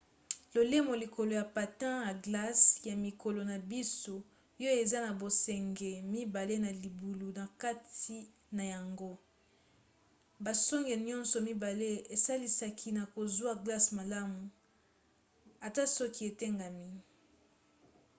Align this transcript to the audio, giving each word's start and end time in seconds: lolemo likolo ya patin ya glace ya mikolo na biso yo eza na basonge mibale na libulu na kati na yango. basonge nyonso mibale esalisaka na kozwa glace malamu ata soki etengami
lolemo 0.53 0.93
likolo 1.03 1.31
ya 1.39 1.45
patin 1.55 1.97
ya 2.07 2.13
glace 2.25 2.67
ya 2.89 2.95
mikolo 3.05 3.39
na 3.51 3.57
biso 3.71 4.15
yo 4.61 4.69
eza 4.81 4.97
na 5.05 5.11
basonge 5.21 5.91
mibale 6.13 6.55
na 6.65 6.71
libulu 6.83 7.27
na 7.39 7.45
kati 7.61 8.17
na 8.57 8.63
yango. 8.73 9.11
basonge 10.45 10.93
nyonso 11.07 11.35
mibale 11.47 11.89
esalisaka 12.15 12.87
na 12.97 13.03
kozwa 13.13 13.51
glace 13.63 13.89
malamu 13.99 14.41
ata 15.67 15.83
soki 15.95 16.21
etengami 16.29 16.89